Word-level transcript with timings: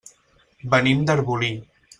Venim 0.71 1.05
d'Arbolí. 1.11 1.55